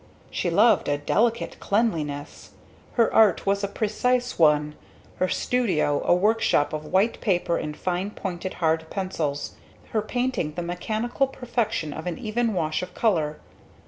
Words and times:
She 0.31 0.49
loved 0.49 0.87
a 0.87 0.97
delicate 0.97 1.59
cleanliness. 1.59 2.53
Her 2.93 3.13
art 3.13 3.45
was 3.45 3.63
a 3.63 3.67
precise 3.67 4.39
one, 4.39 4.73
her 5.17 5.27
studio 5.29 6.01
a 6.03 6.11
workshop 6.15 6.73
of 6.73 6.85
white 6.87 7.21
paper 7.21 7.57
and 7.57 7.77
fine 7.77 8.09
pointed 8.09 8.55
hard 8.55 8.89
pencils, 8.89 9.57
her 9.91 10.01
painting 10.01 10.53
the 10.53 10.63
mechanical 10.63 11.27
perfection 11.27 11.93
of 11.93 12.07
an 12.07 12.17
even 12.17 12.55
wash 12.55 12.81
of 12.81 12.95
color. 12.95 13.37